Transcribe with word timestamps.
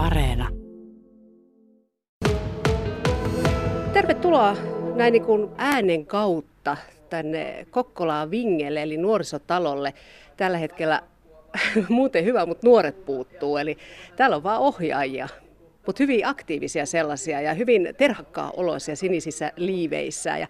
Areena. 0.00 0.48
Tervetuloa 3.92 4.56
näin 4.94 5.12
niin 5.12 5.24
kuin 5.24 5.48
äänen 5.56 6.06
kautta 6.06 6.76
tänne 7.10 7.66
Kokkolaan 7.70 8.30
Vingelle 8.30 8.82
eli 8.82 8.96
nuorisotalolle. 8.96 9.94
Tällä 10.36 10.58
hetkellä 10.58 11.02
muuten 11.88 12.24
hyvä, 12.24 12.46
mutta 12.46 12.66
nuoret 12.66 13.04
puuttuu. 13.04 13.56
Eli 13.56 13.76
täällä 14.16 14.36
on 14.36 14.42
vaan 14.42 14.60
ohjaajia, 14.60 15.28
mutta 15.86 16.02
hyvin 16.02 16.26
aktiivisia 16.26 16.86
sellaisia 16.86 17.40
ja 17.40 17.54
hyvin 17.54 17.94
terhakkaa 17.98 18.52
oloisia 18.56 18.96
sinisissä 18.96 19.52
liiveissä. 19.56 20.38
Ja 20.38 20.48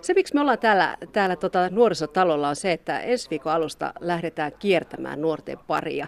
se, 0.00 0.14
miksi 0.14 0.34
me 0.34 0.40
ollaan 0.40 0.58
täällä, 0.58 0.96
täällä 1.12 1.36
tota 1.36 1.68
nuorisotalolla, 1.70 2.48
on 2.48 2.56
se, 2.56 2.72
että 2.72 3.00
ensi 3.00 3.30
viikon 3.30 3.52
alusta 3.52 3.92
lähdetään 4.00 4.52
kiertämään 4.58 5.20
nuorten 5.20 5.58
paria. 5.66 6.06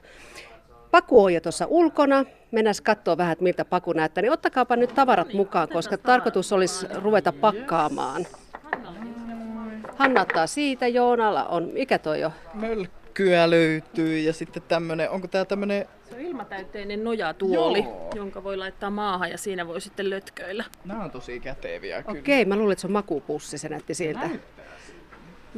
Paku 0.91 1.25
on 1.25 1.35
jo 1.35 1.41
tuossa 1.41 1.67
ulkona. 1.69 2.25
Mennään 2.55 2.75
katsoa 2.83 3.17
vähän, 3.17 3.33
että 3.33 3.43
miltä 3.43 3.65
Paku 3.65 3.93
näyttää. 3.93 4.23
Niin 4.23 4.33
ottakaapa 4.33 4.77
nyt 4.77 4.95
tavarat 4.95 5.33
mukaan, 5.33 5.69
koska 5.69 5.99
tarkoitus 5.99 6.53
olisi 6.53 6.87
ruveta 6.95 7.33
pakkaamaan. 7.33 8.27
Hanna 9.97 10.21
ottaa 10.21 10.47
siitä, 10.47 10.89
Joonalla 10.89 11.45
on, 11.45 11.71
mikä 11.73 11.99
toi 11.99 12.21
jo? 12.21 12.33
Mölkkyä 12.55 13.51
löytyy 13.51 14.19
ja 14.19 14.33
sitten 14.33 14.63
tämmönen, 14.69 15.11
onko 15.11 15.29
tää 15.29 15.45
tämmönen... 15.45 15.87
Se 16.09 16.15
on 16.15 16.21
ilmatäyteinen 16.21 17.05
nojatuoli, 17.05 17.79
Joo. 17.79 18.11
jonka 18.15 18.45
voi 18.45 18.57
laittaa 18.57 18.91
maahan 18.91 19.31
ja 19.31 19.39
siinä 19.39 19.67
voi 19.67 19.81
sitten 19.81 20.11
lötköillä. 20.11 20.65
Nämä 20.85 21.05
on 21.05 21.11
tosi 21.11 21.41
käteviä 21.41 22.03
kyllä. 22.03 22.21
Okei, 22.21 22.45
mä 22.45 22.57
luulen, 22.57 22.73
että 22.73 22.81
se 22.81 22.87
on 22.87 22.93
makupussi, 22.93 23.59
se 23.59 23.69
näytti 23.69 23.95
siltä. 23.95 24.31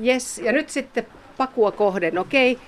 Yes, 0.04 0.38
ja 0.38 0.52
nyt 0.52 0.70
sitten 0.70 1.06
Pakua 1.36 1.72
kohden, 1.72 2.18
okei. 2.18 2.58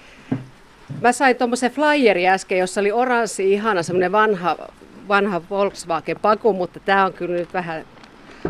Mä 1.00 1.12
sain 1.12 1.36
tuommoisen 1.36 1.70
flyeri 1.70 2.28
äsken, 2.28 2.58
jossa 2.58 2.80
oli 2.80 2.92
oranssi, 2.92 3.52
ihana 3.52 3.82
semmoinen 3.82 4.12
vanha, 4.12 4.56
vanha 5.08 5.42
Volkswagen 5.50 6.20
Paku, 6.22 6.52
mutta 6.52 6.80
tämä 6.80 7.04
on 7.04 7.12
kyllä 7.12 7.34
nyt 7.34 7.54
vähän 7.54 7.84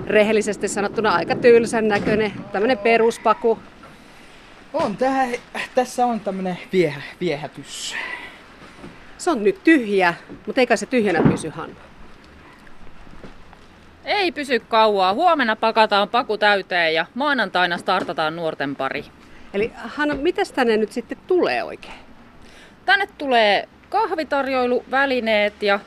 rehellisesti 0.07 0.69
sanottuna 0.69 1.11
aika 1.11 1.35
tylsän 1.35 1.89
näköinen, 1.89 2.33
tämmöinen 2.53 2.79
peruspaku. 2.79 3.59
On, 4.73 4.97
tää, 4.97 5.27
tässä 5.75 6.07
on 6.07 6.21
tämmönen 6.21 6.59
viehä, 6.73 7.03
viehätys. 7.21 7.97
Se 9.19 9.31
on 9.31 9.45
nyt 9.45 9.65
tyhjä, 9.65 10.15
mutta 10.47 10.61
eikä 10.61 10.77
se 10.77 10.87
tyhjänä 10.87 11.31
pysy, 11.31 11.49
Hanna. 11.49 11.81
Ei 14.05 14.33
pysy 14.33 14.61
kauaa. 14.61 15.15
Huomenna 15.15 15.57
pakataan 15.57 16.09
paku 16.09 16.39
täyteen 16.39 16.95
ja 16.95 17.07
maanantaina 17.15 17.79
startataan 17.79 18.37
nuorten 18.37 18.77
pari. 18.77 19.05
Eli 19.55 19.73
Hanna, 19.77 20.15
mitäs 20.15 20.53
tänne 20.53 20.77
nyt 20.77 20.93
sitten 20.93 21.19
tulee 21.27 21.63
oikein? 21.63 22.08
Tänne 22.89 23.09
tulee 23.19 23.69
kahvitarjoiluvälineet 23.89 25.63
ja 25.63 25.81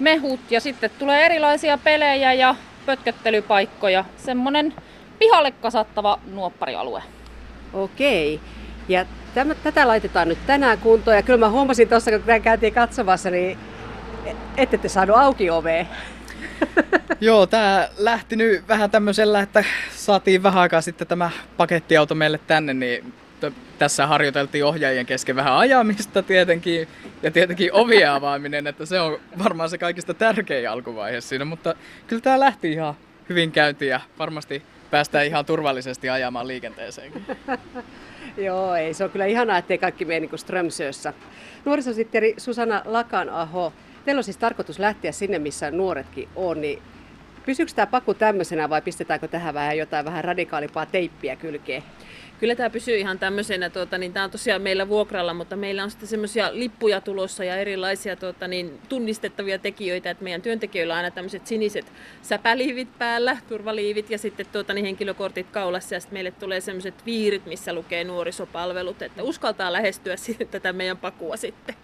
mehut 0.00 0.40
ja 0.50 0.60
sitten 0.60 0.90
tulee 0.98 1.26
erilaisia 1.26 1.78
pelejä 1.78 2.32
ja 2.32 2.56
pötköttelypaikkoja. 2.86 4.04
Semmonen 4.16 4.74
pihalle 5.18 5.50
kasattava 5.50 6.18
nuopparialue. 6.32 7.02
Okei. 7.72 8.40
Ja 8.88 9.06
tämä, 9.34 9.54
tätä 9.54 9.88
laitetaan 9.88 10.28
nyt 10.28 10.38
tänään 10.46 10.78
kuntoon. 10.78 11.16
Ja 11.16 11.22
kyllä 11.22 11.38
mä 11.38 11.50
huomasin 11.50 11.88
tuossa, 11.88 12.10
kun 12.10 12.22
tämä 12.22 12.40
käytiin 12.40 12.74
katsomassa, 12.74 13.30
niin 13.30 13.58
ette 14.56 14.78
te 14.78 14.88
saanut 14.88 15.16
auki 15.16 15.50
ovea. 15.50 15.86
Joo, 17.20 17.46
tää 17.46 17.88
lähti 17.98 18.36
nyt 18.36 18.68
vähän 18.68 18.90
tämmöisellä, 18.90 19.40
että 19.40 19.64
saatiin 19.90 20.42
vähän 20.42 20.62
aikaa 20.62 20.80
sitten 20.80 21.06
tämä 21.06 21.30
pakettiauto 21.56 22.14
meille 22.14 22.40
tänne, 22.46 22.74
niin 22.74 23.14
tässä 23.78 24.06
harjoiteltiin 24.06 24.64
ohjaajien 24.64 25.06
kesken 25.06 25.36
vähän 25.36 25.56
ajamista 25.56 26.22
tietenkin, 26.22 26.88
ja 27.22 27.30
tietenkin 27.30 27.72
ovien 27.72 28.10
avaaminen, 28.10 28.66
että 28.66 28.86
se 28.86 29.00
on 29.00 29.18
varmaan 29.44 29.70
se 29.70 29.78
kaikista 29.78 30.14
tärkein 30.14 30.70
alkuvaihe 30.70 31.20
siinä, 31.20 31.44
mutta 31.44 31.74
kyllä 32.06 32.22
tää 32.22 32.40
lähti 32.40 32.72
ihan 32.72 32.94
hyvin 33.28 33.52
käyntiin 33.52 33.90
ja 33.90 34.00
varmasti 34.18 34.62
päästään 34.90 35.26
ihan 35.26 35.46
turvallisesti 35.46 36.10
ajamaan 36.10 36.48
liikenteeseenkin. 36.48 37.26
Joo, 38.36 38.74
ei. 38.74 38.94
Se 38.94 39.04
on 39.04 39.10
kyllä 39.10 39.26
ihanaa, 39.26 39.58
ettei 39.58 39.78
kaikki 39.78 40.04
mene 40.04 40.20
niin 40.20 40.38
Strömsössä. 40.38 41.12
Nuorisosihteeri 41.64 42.34
Susanna 42.36 42.82
Lakanaho, 42.84 43.72
teillä 44.04 44.20
on 44.20 44.24
siis 44.24 44.36
tarkoitus 44.36 44.78
lähteä 44.78 45.12
sinne, 45.12 45.38
missä 45.38 45.70
nuoretkin 45.70 46.28
on, 46.36 46.60
niin 46.60 46.82
pysyykö 47.46 47.72
tämä 47.74 47.86
paku 47.86 48.14
tämmöisenä 48.14 48.70
vai 48.70 48.82
pistetäänkö 48.82 49.28
tähän 49.28 49.54
vähän 49.54 49.78
jotain 49.78 50.04
vähän 50.04 50.24
radikaalimpaa 50.24 50.86
teippiä 50.86 51.36
kylkeen? 51.36 51.82
Kyllä 52.40 52.54
tämä 52.54 52.70
pysyy 52.70 52.96
ihan 52.96 53.18
tämmöisenä, 53.18 53.70
tuota, 53.70 53.98
niin 53.98 54.12
tämä 54.12 54.24
on 54.24 54.30
tosiaan 54.30 54.62
meillä 54.62 54.88
vuokralla, 54.88 55.34
mutta 55.34 55.56
meillä 55.56 55.84
on 55.84 55.90
sitten 55.90 56.08
semmoisia 56.08 56.50
lippuja 56.52 57.00
tulossa 57.00 57.44
ja 57.44 57.56
erilaisia 57.56 58.16
tuota, 58.16 58.48
niin 58.48 58.80
tunnistettavia 58.88 59.58
tekijöitä, 59.58 60.10
että 60.10 60.24
meidän 60.24 60.42
työntekijöillä 60.42 60.94
on 60.94 60.96
aina 60.96 61.10
tämmöiset 61.10 61.46
siniset 61.46 61.92
säpäliivit 62.22 62.98
päällä, 62.98 63.36
turvaliivit 63.48 64.10
ja 64.10 64.18
sitten 64.18 64.46
tuota, 64.52 64.74
niin 64.74 64.84
henkilökortit 64.84 65.50
kaulassa 65.50 65.94
ja 65.94 66.00
sitten 66.00 66.16
meille 66.16 66.30
tulee 66.30 66.60
semmoiset 66.60 67.06
viirit, 67.06 67.46
missä 67.46 67.72
lukee 67.72 68.04
nuorisopalvelut, 68.04 69.02
että 69.02 69.22
uskaltaa 69.22 69.72
lähestyä 69.72 70.14
tätä 70.50 70.72
meidän 70.72 70.96
pakua 70.96 71.36
sitten. 71.36 71.74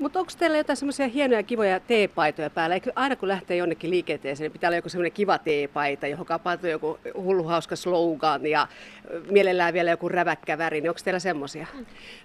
Mutta 0.00 0.18
onko 0.18 0.32
teillä 0.38 0.56
jotain 0.56 0.76
semmoisia 0.76 1.08
hienoja 1.08 1.42
kivoja 1.42 1.80
teepaitoja 1.80 2.50
päällä? 2.50 2.74
Eikö 2.74 2.92
aina 2.96 3.16
kun 3.16 3.28
lähtee 3.28 3.56
jonnekin 3.56 3.90
liikenteeseen, 3.90 4.44
niin 4.44 4.52
pitää 4.52 4.68
olla 4.68 4.76
joku 4.76 4.88
semmoinen 4.88 5.12
kiva 5.12 5.38
teepaita, 5.38 6.06
johon 6.06 6.26
kapautuu 6.26 6.70
joku 6.70 6.98
hullu 7.14 7.44
hauska 7.44 7.76
slogan 7.76 8.46
ja 8.46 8.68
mielellään 9.30 9.74
vielä 9.74 9.90
joku 9.90 10.08
räväkkä 10.08 10.58
väri, 10.58 10.80
niin 10.80 10.90
onko 10.90 11.00
teillä 11.04 11.18
semmoisia? 11.18 11.66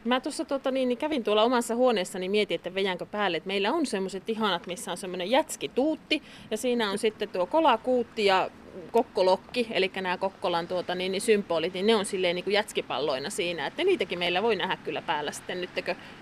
Mä 0.03 0.19
tuossa 0.19 0.45
tota, 0.45 0.71
niin, 0.71 0.89
niin 0.89 0.97
kävin 0.97 1.23
tuolla 1.23 1.43
omassa 1.43 1.75
huoneessani 1.75 2.29
mietin, 2.29 2.55
että 2.55 2.73
vejänkö 2.73 3.05
päälle, 3.05 3.37
että 3.37 3.47
meillä 3.47 3.71
on 3.71 3.85
semmoiset 3.85 4.29
ihanat, 4.29 4.67
missä 4.67 4.91
on 4.91 4.97
semmoinen 4.97 5.31
jätskituutti 5.31 6.23
ja 6.51 6.57
siinä 6.57 6.91
on 6.91 6.97
sitten 6.97 7.29
tuo 7.29 7.45
kolakuutti 7.45 8.25
ja 8.25 8.49
kokkolokki, 8.91 9.67
eli 9.71 9.91
nämä 9.95 10.17
Kokkolan 10.17 10.67
tuota, 10.67 10.95
niin, 10.95 11.11
niin 11.11 11.21
symbolit, 11.21 11.73
niin 11.73 11.87
ne 11.87 11.95
on 11.95 12.05
silleen 12.05 12.35
niin 12.35 12.43
kuin 12.43 12.53
jätskipalloina 12.53 13.29
siinä, 13.29 13.67
että 13.67 13.83
niitäkin 13.83 14.19
meillä 14.19 14.43
voi 14.43 14.55
nähdä 14.55 14.77
kyllä 14.83 15.01
päällä 15.01 15.31
sitten 15.31 15.61
nyt, 15.61 15.69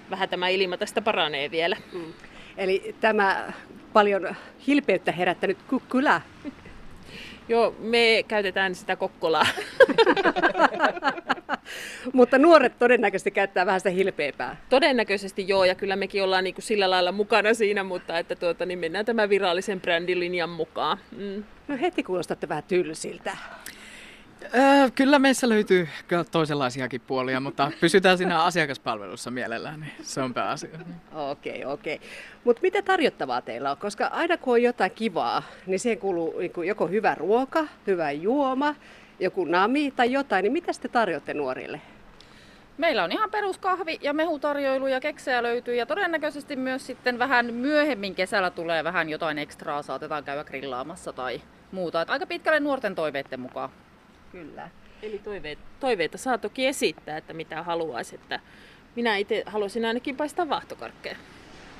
vähän 0.09 0.29
tämä 0.29 0.47
ilma 0.47 0.77
tästä 0.77 1.01
paranee 1.01 1.51
vielä. 1.51 1.77
Mm. 1.93 2.13
Eli 2.57 2.95
tämä 3.01 3.53
paljon 3.93 4.35
hilpeyttä 4.67 5.11
herättänyt 5.11 5.57
kukkylä. 5.69 6.21
Joo, 7.47 7.75
me 7.79 8.25
käytetään 8.27 8.75
sitä 8.75 8.95
Kokkolaa. 8.95 9.45
Mutta 12.13 12.37
nuoret 12.37 12.79
todennäköisesti 12.79 13.31
käyttää 13.31 13.65
vähän 13.65 13.79
sitä 13.79 13.89
hilpeäpää. 13.89 14.55
Todennäköisesti 14.69 15.47
joo, 15.47 15.65
ja 15.65 15.75
kyllä 15.75 15.95
mekin 15.95 16.23
ollaan 16.23 16.43
niin 16.43 16.53
kuin 16.53 16.63
sillä 16.63 16.89
lailla 16.89 17.11
mukana 17.11 17.53
siinä, 17.53 17.83
mutta 17.83 18.19
että 18.19 18.35
tuota, 18.35 18.65
niin 18.65 18.79
mennään 18.79 19.05
tämän 19.05 19.29
virallisen 19.29 19.81
brändilinjan 19.81 20.49
mukaan. 20.49 20.97
Mm. 21.17 21.43
No 21.67 21.77
heti 21.81 22.03
kuulostatte 22.03 22.49
vähän 22.49 22.63
tylsiltä. 22.63 23.37
Öö, 24.55 24.89
kyllä 24.95 25.19
meissä 25.19 25.49
löytyy 25.49 25.87
toisenlaisiakin 26.31 27.01
puolia, 27.01 27.39
mutta 27.39 27.71
pysytään 27.81 28.17
siinä 28.17 28.43
asiakaspalvelussa 28.43 29.31
mielellään, 29.31 29.79
niin 29.79 29.91
se 30.01 30.21
on 30.21 30.33
pääasia. 30.33 30.69
Okei, 31.13 31.65
okei. 31.65 32.01
Mutta 32.43 32.61
mitä 32.61 32.81
tarjottavaa 32.81 33.41
teillä 33.41 33.71
on? 33.71 33.77
Koska 33.77 34.07
aina 34.07 34.37
kun 34.37 34.53
on 34.53 34.63
jotain 34.63 34.91
kivaa, 34.91 35.43
niin 35.65 35.79
siihen 35.79 35.99
kuuluu 35.99 36.39
niin 36.39 36.53
kuin 36.53 36.67
joko 36.67 36.87
hyvä 36.87 37.15
ruoka, 37.15 37.67
hyvä 37.87 38.11
juoma, 38.11 38.75
joku 39.19 39.45
nami 39.45 39.91
tai 39.91 40.11
jotain, 40.11 40.43
niin 40.43 40.53
mitä 40.53 40.71
te 40.81 40.87
tarjotte 40.87 41.33
nuorille? 41.33 41.81
Meillä 42.77 43.03
on 43.03 43.11
ihan 43.11 43.31
peruskahvi 43.31 43.99
ja 44.01 44.13
mehutarjoilu 44.13 44.87
ja 44.87 44.99
keksejä 44.99 45.43
löytyy 45.43 45.75
ja 45.75 45.85
todennäköisesti 45.85 46.55
myös 46.55 46.85
sitten 46.85 47.19
vähän 47.19 47.53
myöhemmin 47.53 48.15
kesällä 48.15 48.49
tulee 48.49 48.83
vähän 48.83 49.09
jotain 49.09 49.37
ekstraa, 49.37 49.81
saatetaan 49.81 50.23
käydä 50.23 50.43
grillaamassa 50.43 51.13
tai 51.13 51.41
muuta. 51.71 52.01
Et 52.01 52.09
aika 52.09 52.25
pitkälle 52.25 52.59
nuorten 52.59 52.95
toiveiden 52.95 53.39
mukaan. 53.39 53.69
Kyllä. 54.33 54.69
Eli 55.01 55.19
toiveita, 55.23 55.61
toiveita 55.79 56.17
saa 56.17 56.38
toki 56.38 56.67
esittää, 56.67 57.17
että 57.17 57.33
mitä 57.33 57.63
haluaisi. 57.63 58.16
Että 58.16 58.39
minä 58.95 59.17
itse 59.17 59.44
haluaisin 59.45 59.85
ainakin 59.85 60.17
paistaa 60.17 60.49
vaahtokarkkeja. 60.49 61.16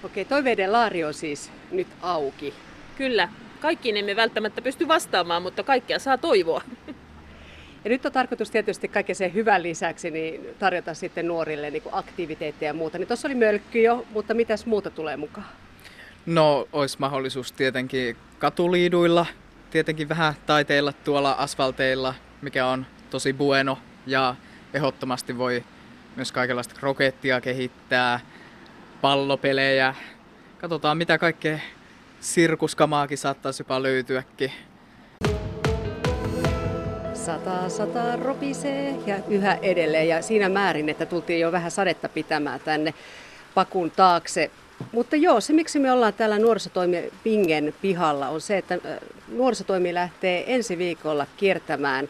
Okei, 0.04 0.26
toiveiden 0.26 0.72
laari 0.72 1.04
on 1.04 1.14
siis 1.14 1.52
nyt 1.72 1.88
auki. 2.02 2.54
Kyllä, 2.98 3.30
kaikkiin 3.60 3.98
emme 3.98 4.16
välttämättä 4.16 4.62
pysty 4.62 4.88
vastaamaan, 4.88 5.42
mutta 5.42 5.64
kaikkea 5.64 6.00
saa 6.00 6.18
toivoa. 6.18 6.62
Ja 7.84 7.90
nyt 7.90 8.06
on 8.06 8.12
tarkoitus 8.12 8.52
tietysti 8.52 8.88
kaiken 8.88 9.16
sen 9.16 9.34
hyvän 9.34 9.64
lisäksi 9.64 10.12
niin 10.12 10.48
tarjota 10.60 10.94
sitten 10.94 11.28
nuorille 11.28 11.72
niin 11.72 11.84
kuin 11.84 11.96
aktiviteetteja 11.96 12.70
ja 12.70 12.74
muuta. 12.74 12.98
Niin 12.98 13.08
tuossa 13.08 13.28
oli 13.28 13.36
mölkky 13.36 13.82
jo, 13.82 14.06
mutta 14.10 14.34
mitäs 14.34 14.66
muuta 14.66 14.90
tulee 14.90 15.18
mukaan? 15.18 15.48
No, 16.26 16.68
olisi 16.74 16.98
mahdollisuus 17.00 17.52
tietenkin 17.52 18.18
katuliiduilla, 18.40 19.26
tietenkin 19.72 20.10
vähän 20.10 20.34
taiteilla 20.46 20.94
tuolla 20.94 21.32
asfalteilla, 21.32 22.14
mikä 22.44 22.68
on 22.68 22.86
tosi 23.10 23.34
bueno. 23.34 23.78
Ja 24.08 24.36
ehdottomasti 24.74 25.38
voi 25.38 25.64
myös 26.16 26.32
kaikenlaista 26.32 26.76
krokettia 26.76 27.42
kehittää, 27.42 28.20
pallopelejä. 29.02 29.96
Katsotaan 30.58 30.98
mitä 30.98 31.18
kaikkea 31.18 31.60
sirkuskamaakin 32.20 33.18
saattaisi 33.18 33.62
jopa 33.62 33.84
löytyäkin. 33.84 34.52
Sataa, 37.14 37.70
sataa 37.70 38.16
ropisee 38.16 38.96
ja 39.06 39.16
yhä 39.28 39.58
edelleen. 39.62 40.08
Ja 40.08 40.22
siinä 40.22 40.50
määrin, 40.50 40.90
että 40.90 41.06
tultiin 41.06 41.40
jo 41.40 41.52
vähän 41.52 41.72
sadetta 41.72 42.10
pitämään 42.10 42.60
tänne 42.60 42.94
pakun 43.54 43.92
taakse. 43.92 44.52
Mutta 44.92 45.16
joo, 45.16 45.42
se 45.42 45.54
miksi 45.54 45.80
me 45.80 45.92
ollaan 45.92 46.14
täällä 46.14 46.40
nuorisotoimi 46.40 47.12
Vingen 47.26 47.74
pihalla 47.82 48.30
on 48.30 48.42
se, 48.42 48.58
että 48.58 48.80
nuorisotoimi 49.28 49.94
lähtee 49.94 50.54
ensi 50.54 50.78
viikolla 50.78 51.28
kiertämään 51.38 52.10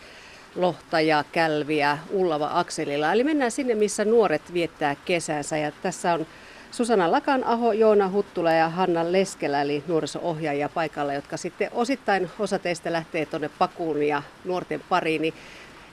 lohta 0.55 1.01
ja 1.01 1.23
kälviä 1.31 1.97
Ullava 2.11 2.49
akselilla. 2.53 3.13
Eli 3.13 3.23
mennään 3.23 3.51
sinne, 3.51 3.75
missä 3.75 4.05
nuoret 4.05 4.53
viettää 4.53 4.95
kesänsä. 5.05 5.57
Ja 5.57 5.71
tässä 5.71 6.13
on 6.13 6.25
Susanna 6.71 7.11
Lakanaho, 7.11 7.71
Joona 7.71 8.09
Huttula 8.09 8.51
ja 8.51 8.69
Hanna 8.69 9.11
Leskelä, 9.11 9.61
eli 9.61 9.83
nuoriso-ohjaajia 9.87 10.69
paikalla, 10.69 11.13
jotka 11.13 11.37
sitten 11.37 11.69
osittain 11.73 12.29
osa 12.39 12.59
teistä 12.59 12.93
lähtee 12.93 13.25
tuonne 13.25 13.49
pakuun 13.59 14.03
ja 14.03 14.23
nuorten 14.45 14.81
pariin. 14.89 15.21
Niin 15.21 15.33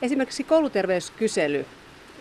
esimerkiksi 0.03 0.45
kouluterveyskysely 0.45 1.67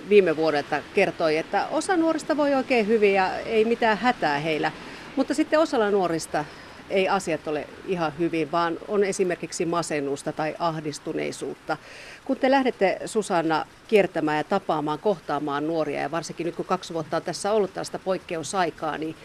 viime 0.10 0.36
vuodelta 0.36 0.82
kertoi, 0.94 1.38
että 1.38 1.68
osa 1.68 1.98
nuorista 1.98 2.38
voi 2.38 2.54
oikein 2.54 2.88
hyvin 2.88 3.14
ja 3.14 3.38
ei 3.40 3.66
mitään 3.66 3.98
hätää 3.98 4.40
heillä, 4.40 4.72
mutta 5.16 5.34
sitten 5.34 5.60
osalla 5.60 5.92
nuorista 5.92 6.46
ei 6.90 7.10
asiat 7.10 7.48
ole 7.48 7.68
ihan 7.86 8.14
hyvin, 8.20 8.52
vaan 8.52 8.78
on 8.88 9.04
esimerkiksi 9.04 9.66
masennusta 9.66 10.34
tai 10.34 10.56
ahdistuneisuutta. 10.60 11.78
Kun 12.26 12.38
te 12.38 12.52
lähdette 12.52 13.00
Susanna 13.06 13.66
kiertämään 13.88 14.38
ja 14.38 14.44
tapaamaan, 14.44 15.00
kohtaamaan 15.00 15.68
nuoria 15.68 16.02
ja 16.02 16.12
varsinkin 16.12 16.46
nyt 16.46 16.56
kun 16.56 16.66
kaksi 16.66 16.94
vuotta 16.94 17.18
on 17.18 17.24
tässä 17.24 17.52
ollut 17.52 17.74
tällaista 17.74 18.00
poikkeusaikaa, 18.00 18.98
niin 18.98 19.16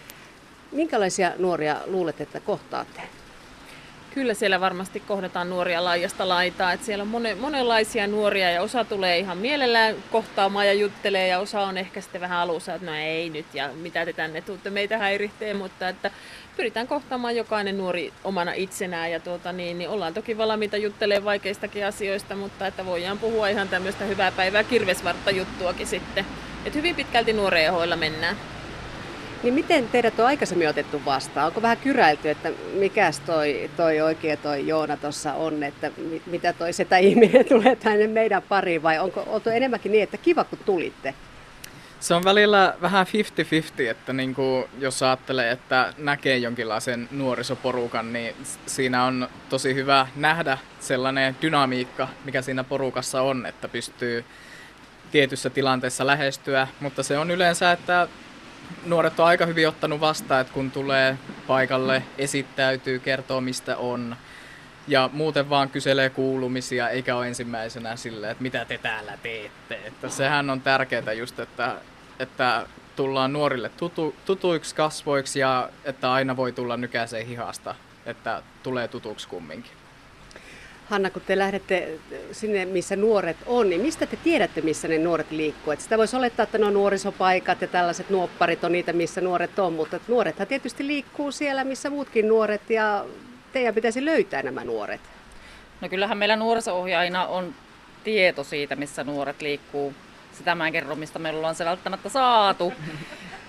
minkälaisia 0.73 1.33
nuoria 1.39 1.81
luulet, 1.87 2.21
että 2.21 2.41
kohtaatte? 2.41 3.03
Kyllä 4.15 4.35
siellä 4.35 4.61
varmasti 4.61 5.01
kohdataan 5.01 5.51
nuoria 5.51 5.85
laajasta 5.85 6.29
laitaa. 6.29 6.73
Että 6.73 6.87
siellä 6.87 7.03
on 7.03 7.09
monen, 7.09 7.39
monenlaisia 7.39 8.07
nuoria 8.07 8.51
ja 8.51 8.63
osa 8.63 8.85
tulee 8.85 9.19
ihan 9.19 9.39
mielellään 9.39 9.97
kohtaamaan 10.13 10.67
ja 10.67 10.73
juttelee 10.73 11.29
ja 11.29 11.39
osa 11.39 11.61
on 11.61 11.79
ehkä 11.79 12.01
sitten 12.01 12.21
vähän 12.21 12.39
alussa, 12.39 12.75
että 12.75 12.87
no 12.87 12.95
ei 12.95 13.31
nyt 13.31 13.47
ja 13.55 13.71
mitä 13.73 14.05
te 14.05 14.13
tänne 14.13 14.41
tuutte 14.41 14.71
meitä 14.71 14.99
häiritsee, 14.99 15.55
mutta 15.55 15.89
että 15.89 16.11
pyritään 16.57 16.89
kohtaamaan 16.89 17.37
jokainen 17.37 17.79
nuori 17.79 18.13
omana 18.25 18.53
itsenään 18.53 19.11
ja 19.11 19.21
tuota, 19.21 19.53
niin, 19.53 19.79
niin 19.79 19.91
ollaan 19.91 20.15
toki 20.15 20.39
valmiita 20.39 20.77
juttelemaan 20.77 21.25
vaikeistakin 21.25 21.87
asioista, 21.87 22.37
mutta 22.37 22.67
että 22.67 22.87
voidaan 22.87 23.19
puhua 23.19 23.49
ihan 23.49 23.69
tämmöistä 23.69 24.05
hyvää 24.05 24.33
päivää 24.33 24.65
kirvesvartta 24.65 25.31
juttuakin 25.31 25.87
sitten. 25.87 26.27
Että 26.65 26.79
hyvin 26.79 26.97
pitkälti 26.97 27.33
nuoreen 27.33 27.73
hoilla 27.73 27.97
mennään. 27.97 28.54
Niin 29.45 29.55
miten 29.55 29.89
teidät 29.89 30.21
on 30.21 30.27
aikaisemmin 30.27 30.69
otettu 30.69 31.05
vastaan? 31.05 31.47
Onko 31.47 31.63
vähän 31.63 31.77
kyräilty, 31.77 32.31
että 32.31 32.53
mikäs 32.75 33.21
toi, 33.21 33.71
toi 33.77 34.01
oikea 34.01 34.37
toi 34.37 34.67
Joona 34.67 34.97
tuossa 34.97 35.35
on, 35.35 35.63
että 35.63 35.91
mitä 36.27 36.53
toi 36.53 36.73
setä 36.73 36.99
ihminen 36.99 37.45
tulee 37.49 37.77
tänne 37.77 38.07
meidän 38.07 38.43
pariin 38.43 38.83
vai 38.83 38.99
onko 38.99 39.25
oltu 39.27 39.51
enemmänkin 39.51 39.93
niin, 39.93 40.03
että 40.03 40.17
kiva 40.17 40.45
kun 40.45 40.59
tulitte? 40.65 41.15
Se 42.01 42.15
on 42.15 42.25
välillä 42.25 42.75
vähän 42.83 43.07
50-50, 43.07 43.89
että 43.91 44.13
niin 44.13 44.35
kuin, 44.35 44.65
jos 44.79 45.03
ajattelee, 45.03 45.51
että 45.51 45.95
näkee 45.99 46.37
jonkinlaisen 46.37 47.09
nuorisoporukan, 47.11 48.13
niin 48.13 48.35
siinä 48.67 49.05
on 49.05 49.29
tosi 49.49 49.75
hyvä 49.75 50.07
nähdä 50.17 50.59
sellainen 50.81 51.37
dynamiikka, 51.43 52.09
mikä 52.25 52.43
siinä 52.43 52.65
porukassa 52.65 53.23
on, 53.23 53.47
että 53.47 53.69
pystyy 53.69 54.25
tietyssä 55.13 55.51
tilanteessa 55.51 56.07
lähestyä, 56.07 56.69
mutta 56.81 57.03
se 57.03 57.19
on 57.19 57.31
yleensä, 57.31 57.73
että 57.73 58.09
nuoret 58.87 59.21
on 59.21 59.27
aika 59.27 59.47
hyvin 59.47 59.69
ottanut 59.69 60.01
vastaan, 60.01 60.41
että 60.41 60.53
kun 60.53 60.71
tulee 60.71 61.19
paikalle, 61.47 62.03
esittäytyy, 62.19 62.99
kertoo 62.99 63.41
mistä 63.41 63.77
on. 63.77 64.17
Ja 64.89 65.11
muuten 65.13 65.51
vaan 65.51 65.71
kyselee 65.71 66.11
kuulumisia, 66.11 66.89
eikä 66.89 67.17
ole 67.17 67.29
ensimmäisenä 67.29 67.97
silleen, 67.97 68.33
että 68.33 68.43
mitä 68.43 68.65
te 68.65 68.79
täällä 68.79 69.19
teette. 69.23 69.81
Että 69.85 70.09
sehän 70.09 70.51
on 70.51 70.61
tärkeää 70.61 71.13
just, 71.13 71.39
että, 71.39 71.75
että 72.19 72.67
tullaan 72.97 73.33
nuorille 73.33 73.69
tutu, 73.69 74.15
tutuiksi 74.25 74.75
kasvoiksi 74.75 75.39
ja 75.39 75.69
että 75.85 76.13
aina 76.13 76.37
voi 76.37 76.53
tulla 76.53 76.77
nykäiseen 76.77 77.27
hihasta, 77.27 77.75
että 78.07 78.43
tulee 78.63 78.89
tutuksi 78.89 79.29
kumminkin. 79.29 79.84
Hanna, 80.85 81.11
kun 81.11 81.23
te 81.27 81.39
lähdette 81.39 81.99
sinne, 82.33 82.65
missä 82.65 82.97
nuoret 82.97 83.37
on, 83.47 83.71
niin 83.71 83.81
mistä 83.81 84.07
te 84.07 84.17
tiedätte, 84.17 84.61
missä 84.61 84.89
ne 84.89 84.99
nuoret 84.99 85.31
liikkuu? 85.31 85.73
Et 85.73 85.81
sitä 85.81 85.99
voisi 85.99 86.17
olettaa, 86.17 86.43
että 86.43 86.59
nuo 86.59 86.71
nuorisopaikat 86.71 87.61
ja 87.61 87.69
tällaiset 87.69 88.11
nuopparit 88.11 88.65
on 88.65 88.73
niitä, 88.73 88.93
missä 88.93 89.21
nuoret 89.21 89.59
on, 89.59 89.73
mutta 89.73 90.01
nuorethan 90.09 90.47
tietysti 90.47 90.87
liikkuu 90.87 91.33
siellä, 91.33 91.65
missä 91.65 91.91
muutkin 91.91 92.29
nuoret, 92.29 92.71
ja 92.71 93.05
teidän 93.53 93.75
pitäisi 93.75 94.05
löytää 94.05 94.43
nämä 94.43 94.65
nuoret. 94.65 95.01
No 95.81 95.89
kyllähän 95.89 96.19
meillä 96.19 96.37
nuoriso-ohjaajina 96.37 97.27
on 97.27 97.55
tieto 98.05 98.45
siitä, 98.45 98.77
missä 98.77 99.05
nuoret 99.05 99.43
liikkuu. 99.43 99.95
Sitä 100.33 100.55
mä 100.55 100.67
en 100.67 100.73
kerro, 100.73 100.95
mistä 100.95 101.19
me 101.19 101.31
ollaan 101.31 101.55
se 101.55 101.65
välttämättä 101.65 102.09
saatu. 102.09 102.73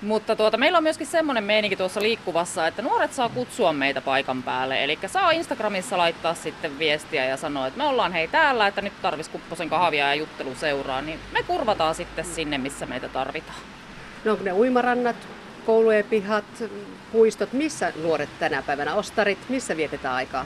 Mutta 0.01 0.35
tuota, 0.35 0.57
meillä 0.57 0.77
on 0.77 0.83
myöskin 0.83 1.07
semmoinen 1.07 1.43
meininki 1.43 1.75
tuossa 1.75 2.01
liikkuvassa, 2.01 2.67
että 2.67 2.81
nuoret 2.81 3.13
saa 3.13 3.29
kutsua 3.29 3.73
meitä 3.73 4.01
paikan 4.01 4.43
päälle. 4.43 4.83
Eli 4.83 4.99
saa 5.07 5.31
Instagramissa 5.31 5.97
laittaa 5.97 6.33
sitten 6.33 6.79
viestiä 6.79 7.25
ja 7.25 7.37
sanoa, 7.37 7.67
että 7.67 7.77
me 7.77 7.83
ollaan 7.83 8.13
hei 8.13 8.27
täällä, 8.27 8.67
että 8.67 8.81
nyt 8.81 9.01
tarvis 9.01 9.29
kupposen 9.29 9.69
kahvia 9.69 10.07
ja 10.07 10.15
juttelu 10.15 10.55
seuraa. 10.55 11.01
Niin 11.01 11.19
me 11.31 11.43
kurvataan 11.43 11.95
sitten 11.95 12.25
sinne, 12.25 12.57
missä 12.57 12.85
meitä 12.85 13.09
tarvitaan. 13.09 13.59
No 14.25 14.31
onko 14.31 14.43
ne 14.43 14.53
uimarannat, 14.53 15.15
koulujen 15.65 16.05
pihat, 16.05 16.45
puistot, 17.11 17.53
missä 17.53 17.93
nuoret 18.01 18.29
tänä 18.39 18.61
päivänä, 18.61 18.95
ostarit, 18.95 19.49
missä 19.49 19.77
vietetään 19.77 20.15
aikaa? 20.15 20.45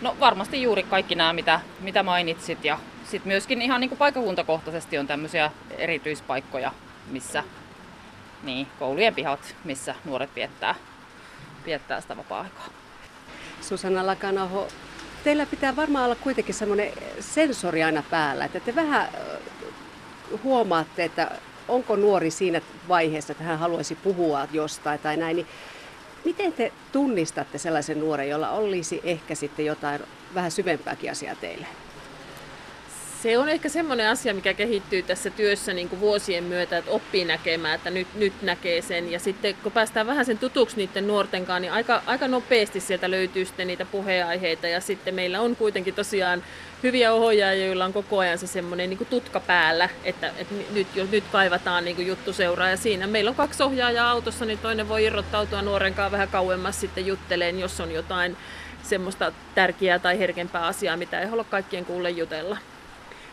No 0.00 0.16
varmasti 0.20 0.62
juuri 0.62 0.82
kaikki 0.82 1.14
nämä, 1.14 1.32
mitä, 1.32 1.60
mitä 1.80 2.02
mainitsit. 2.02 2.64
Ja 2.64 2.78
sitten 3.04 3.32
myöskin 3.32 3.62
ihan 3.62 3.80
niin 3.80 3.88
kuin 3.88 3.98
paikkakuntakohtaisesti 3.98 4.98
on 4.98 5.06
tämmöisiä 5.06 5.50
erityispaikkoja, 5.70 6.72
missä 7.10 7.44
niin, 8.42 8.66
koulujen 8.78 9.14
pihat, 9.14 9.54
missä 9.64 9.94
nuoret 10.04 10.30
viettää, 10.36 10.74
viettää 11.66 12.00
sitä 12.00 12.16
vapaa-aikaa. 12.16 12.68
Susanna 13.60 14.06
Lakanaho, 14.06 14.68
teillä 15.24 15.46
pitää 15.46 15.76
varmaan 15.76 16.04
olla 16.04 16.14
kuitenkin 16.14 16.54
semmoinen 16.54 16.92
sensori 17.20 17.82
aina 17.82 18.02
päällä, 18.10 18.44
että 18.44 18.60
te 18.60 18.74
vähän 18.74 19.08
huomaatte, 20.42 21.04
että 21.04 21.30
onko 21.68 21.96
nuori 21.96 22.30
siinä 22.30 22.60
vaiheessa, 22.88 23.32
että 23.32 23.44
hän 23.44 23.58
haluaisi 23.58 23.94
puhua 23.94 24.48
jostain 24.52 25.00
tai 25.00 25.16
näin, 25.16 25.36
niin 25.36 25.46
miten 26.24 26.52
te 26.52 26.72
tunnistatte 26.92 27.58
sellaisen 27.58 28.00
nuoren, 28.00 28.28
jolla 28.28 28.50
olisi 28.50 29.00
ehkä 29.04 29.34
sitten 29.34 29.66
jotain 29.66 30.00
vähän 30.34 30.50
syvempääkin 30.50 31.10
asiaa 31.10 31.34
teille? 31.34 31.66
Se 33.22 33.38
on 33.38 33.48
ehkä 33.48 33.68
semmoinen 33.68 34.08
asia, 34.08 34.34
mikä 34.34 34.54
kehittyy 34.54 35.02
tässä 35.02 35.30
työssä 35.30 35.72
niin 35.72 35.88
kuin 35.88 36.00
vuosien 36.00 36.44
myötä, 36.44 36.78
että 36.78 36.90
oppii 36.90 37.24
näkemään, 37.24 37.74
että 37.74 37.90
nyt, 37.90 38.06
nyt 38.14 38.42
näkee 38.42 38.82
sen. 38.82 39.12
Ja 39.12 39.18
sitten 39.18 39.54
kun 39.62 39.72
päästään 39.72 40.06
vähän 40.06 40.24
sen 40.24 40.38
tutuksi 40.38 40.76
niiden 40.76 41.06
nuorten 41.06 41.46
kanssa, 41.46 41.60
niin 41.60 41.72
aika, 41.72 42.02
aika 42.06 42.28
nopeasti 42.28 42.80
sieltä 42.80 43.10
löytyy 43.10 43.44
sitten 43.44 43.66
niitä 43.66 43.84
puheenaiheita. 43.84 44.66
Ja 44.66 44.80
sitten 44.80 45.14
meillä 45.14 45.40
on 45.40 45.56
kuitenkin 45.56 45.94
tosiaan 45.94 46.42
hyviä 46.82 47.12
ohjaajia, 47.12 47.66
joilla 47.66 47.84
on 47.84 47.92
koko 47.92 48.18
ajan 48.18 48.38
se 48.38 48.46
semmoinen 48.46 48.90
niin 48.90 49.06
tutka 49.10 49.40
päällä, 49.40 49.88
että, 50.04 50.32
että 50.38 50.54
nyt, 50.72 50.86
jo, 50.94 51.06
nyt 51.10 51.24
kaivataan 51.32 51.84
niin 51.84 52.06
juttu 52.06 52.32
seuraa. 52.32 52.70
Ja 52.70 52.76
siinä 52.76 53.06
meillä 53.06 53.28
on 53.28 53.34
kaksi 53.34 53.62
ohjaajaa 53.62 54.10
autossa, 54.10 54.44
niin 54.44 54.58
toinen 54.58 54.88
voi 54.88 55.04
irrottautua 55.04 55.62
nuoren 55.62 55.94
kanssa 55.94 56.12
vähän 56.12 56.28
kauemmas 56.28 56.80
sitten 56.80 57.06
jutteleen, 57.06 57.60
jos 57.60 57.80
on 57.80 57.92
jotain 57.92 58.36
semmoista 58.82 59.32
tärkeää 59.54 59.98
tai 59.98 60.18
herkempää 60.18 60.66
asiaa, 60.66 60.96
mitä 60.96 61.20
ei 61.20 61.28
halua 61.28 61.44
kaikkien 61.44 61.84
kuulle 61.84 62.10
jutella. 62.10 62.56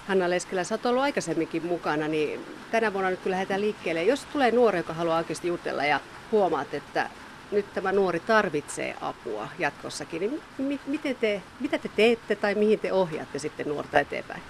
Hanna 0.10 0.30
Leskelä, 0.30 0.64
sä 0.64 0.76
oot 0.76 0.86
ollut 0.86 1.04
aikaisemminkin 1.04 1.66
mukana, 1.66 2.08
niin 2.08 2.46
tänä 2.72 2.94
vuonna 2.94 3.10
nyt 3.10 3.20
kun 3.20 3.32
lähdetään 3.32 3.62
liikkeelle, 3.62 4.04
jos 4.04 4.26
tulee 4.26 4.52
nuori, 4.52 4.78
joka 4.78 4.94
haluaa 4.94 5.18
oikeasti 5.18 5.48
jutella 5.48 5.86
ja 5.86 6.00
huomaat, 6.32 6.74
että 6.74 7.10
nyt 7.52 7.74
tämä 7.74 7.92
nuori 7.92 8.20
tarvitsee 8.20 8.96
apua 9.02 9.48
jatkossakin, 9.60 10.20
niin 10.20 10.42
mi- 10.58 10.80
miten 10.88 11.16
te, 11.16 11.42
mitä 11.60 11.78
te 11.78 11.90
teette 11.96 12.36
tai 12.36 12.56
mihin 12.56 12.80
te 12.80 12.94
ohjaatte 12.94 13.40
sitten 13.40 13.68
nuorta 13.68 14.00
eteenpäin? 14.00 14.42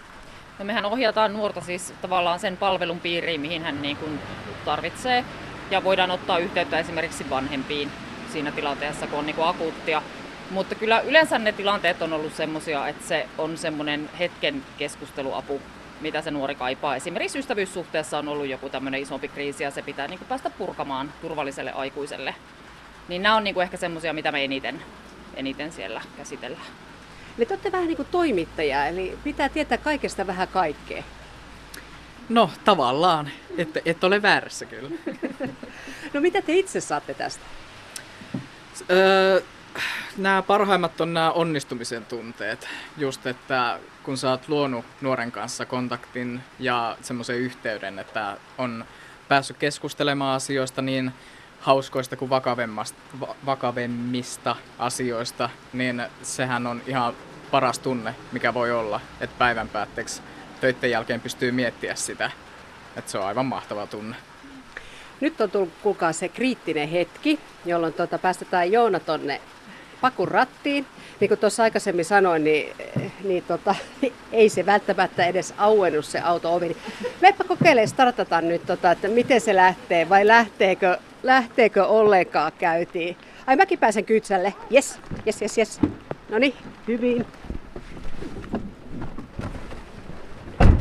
No 0.60 0.66
mehän 0.66 0.86
ohjataan 0.86 1.34
nuorta 1.34 1.62
siis 1.62 1.94
tavallaan 2.02 2.40
sen 2.40 2.58
palvelun 2.58 3.00
piiriin, 3.00 3.42
mihin 3.42 3.64
hän 3.64 3.82
niin 3.82 3.98
kuin 3.98 4.20
tarvitsee. 4.66 5.26
Ja 5.72 5.84
voidaan 5.84 6.12
ottaa 6.12 6.38
yhteyttä 6.38 6.80
esimerkiksi 6.80 7.30
vanhempiin 7.30 7.92
siinä 8.34 8.52
tilanteessa, 8.52 9.08
kun 9.08 9.20
on 9.20 9.26
niin 9.26 9.36
kuin 9.36 9.48
akuuttia 9.48 10.02
mutta 10.50 10.76
kyllä 10.76 11.00
yleensä 11.00 11.40
ne 11.40 11.52
tilanteet 11.52 12.02
on 12.02 12.14
ollut 12.14 12.36
semmoisia, 12.36 12.88
että 12.88 13.08
se 13.08 13.28
on 13.38 13.58
semmoinen 13.58 14.10
hetken 14.20 14.64
keskusteluapu, 14.78 15.62
mitä 16.02 16.22
se 16.22 16.32
nuori 16.32 16.56
kaipaa. 16.56 16.96
Esimerkiksi 16.96 17.40
ystävyyssuhteessa 17.40 18.18
on 18.18 18.28
ollut 18.28 18.48
joku 18.48 18.70
tämmöinen 18.70 19.02
isompi 19.02 19.28
kriisi 19.28 19.64
ja 19.64 19.72
se 19.72 19.82
pitää 19.82 20.08
niin 20.08 20.20
kuin 20.20 20.28
päästä 20.28 20.50
purkamaan 20.50 21.14
turvalliselle 21.22 21.72
aikuiselle. 21.72 22.36
Niin 23.08 23.22
nämä 23.22 23.36
on 23.36 23.44
niin 23.44 23.54
kuin 23.54 23.64
ehkä 23.64 23.78
semmoisia, 23.78 24.14
mitä 24.14 24.32
me 24.32 24.44
eniten, 24.44 24.82
eniten 25.36 25.72
siellä 25.72 26.02
käsitellään. 26.18 26.66
Eli 27.38 27.46
te 27.46 27.54
olette 27.54 27.72
vähän 27.72 27.88
niin 27.88 27.98
kuin 27.98 28.08
toimittaja, 28.12 28.88
eli 28.88 29.18
pitää 29.24 29.50
tietää 29.50 29.78
kaikesta 29.78 30.28
vähän 30.28 30.48
kaikkea. 30.48 31.04
No 32.30 32.50
tavallaan, 32.66 33.32
että 33.58 33.80
et 33.86 34.04
ole 34.04 34.22
väärässä 34.22 34.66
kyllä. 34.66 34.90
no 36.14 36.22
mitä 36.22 36.42
te 36.42 36.54
itse 36.54 36.82
saatte 36.82 37.14
tästä? 37.14 37.44
Öö, 38.92 39.42
nämä 40.18 40.42
parhaimmat 40.42 41.02
on 41.02 41.14
nämä 41.14 41.32
onnistumisen 41.32 42.06
tunteet. 42.06 42.68
Just, 42.98 43.28
että 43.28 43.80
kun 44.04 44.18
sä 44.18 44.30
oot 44.30 44.48
luonut 44.50 44.86
nuoren 45.02 45.32
kanssa 45.32 45.66
kontaktin 45.66 46.42
ja 46.60 46.98
semmoisen 47.02 47.38
yhteyden, 47.38 48.00
että 48.00 48.38
on 48.58 48.86
päässyt 49.28 49.58
keskustelemaan 49.58 50.36
asioista, 50.36 50.82
niin 50.82 51.12
hauskoista 51.60 52.16
kuin 52.16 52.32
vakavemmista 53.46 54.56
asioista, 54.80 55.50
niin 55.74 56.04
sehän 56.22 56.68
on 56.68 56.82
ihan 56.88 57.14
paras 57.52 57.80
tunne, 57.80 58.16
mikä 58.32 58.54
voi 58.54 58.72
olla, 58.72 59.02
että 59.22 59.36
päivän 59.38 59.70
päätteeksi 59.70 60.22
töiden 60.62 60.92
jälkeen 60.92 61.22
pystyy 61.22 61.52
miettiä 61.52 61.96
sitä. 61.96 62.32
Että 62.96 63.12
se 63.12 63.18
on 63.18 63.26
aivan 63.26 63.46
mahtava 63.46 63.88
tunne. 63.88 64.16
Nyt 65.22 65.42
on 65.42 65.52
tullut 65.52 65.74
kuulkaa 65.84 66.14
se 66.14 66.30
kriittinen 66.30 66.90
hetki, 66.90 67.40
jolloin 67.66 67.94
tuota, 67.94 68.18
päästetään 68.18 68.72
Joona 68.72 69.00
tonne 69.00 69.42
pakun 70.02 70.28
rattiin. 70.28 70.86
Niin 71.20 71.30
kuin 71.30 71.40
tuossa 71.40 71.64
aikaisemmin 71.64 72.06
sanoin, 72.06 72.44
niin, 72.44 72.76
niin 73.24 73.44
tota, 73.48 73.76
ei 74.32 74.50
se 74.50 74.66
välttämättä 74.66 75.26
edes 75.26 75.54
auennut 75.58 76.06
se 76.06 76.20
auto 76.20 76.54
ovi. 76.56 76.78
Meppä 77.22 77.44
kokeile 77.44 77.88
startata 77.88 78.42
nyt, 78.42 78.66
tota, 78.66 78.92
että 78.92 79.08
miten 79.08 79.42
se 79.42 79.56
lähtee 79.56 80.10
vai 80.10 80.28
lähteekö, 80.28 80.98
lähteekö 81.24 81.86
ollenkaan 81.86 82.52
käytiin. 82.60 83.18
Ai 83.48 83.56
mäkin 83.56 83.80
pääsen 83.80 84.06
kytsälle. 84.06 84.54
Yes, 84.74 85.00
yes, 85.28 85.42
yes, 85.42 85.58
yes. 85.58 85.80
No 86.30 86.38
niin, 86.40 86.54
hyvin. 86.88 87.26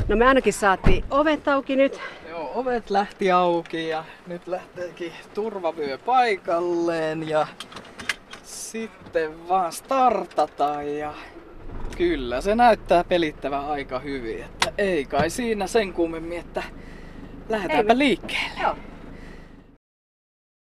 No 0.09 0.17
me 0.17 0.27
ainakin 0.27 0.53
saatiin 0.53 1.05
ovet 1.11 1.49
auki 1.49 1.77
nyt. 1.77 2.01
Joo, 2.29 2.53
ovet 2.55 2.91
lähti 2.91 3.31
auki 3.31 3.89
ja 3.89 4.05
nyt 4.27 4.47
lähteekin 4.47 5.13
turvavyö 5.35 5.99
paikalleen 5.99 7.29
ja 7.29 7.47
sitten 8.49 9.49
vaan 9.49 9.73
startataan 9.73 10.97
ja 10.99 11.15
kyllä 11.97 12.41
se 12.41 12.55
näyttää 12.55 13.05
pelittävän 13.05 13.65
aika 13.65 13.99
hyvin, 13.99 14.45
että 14.45 14.73
ei 14.79 15.05
kai 15.05 15.31
siinä 15.31 15.67
sen 15.67 15.93
kummemmin, 15.93 16.39
että 16.39 16.63
lähdetäänpä 17.49 17.99
liikkeelle. 17.99 18.61
Joo. 18.63 18.77